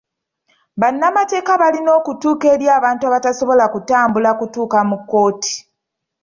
Bannamateeka 0.81 1.53
balina 1.61 1.89
okutuuka 1.99 2.45
eri 2.55 2.65
abantu 2.77 3.03
abatasobola 3.05 3.65
kutambula 3.73 4.29
kutuuka 4.39 4.79
mu 4.89 4.97
kkooti. 5.01 5.55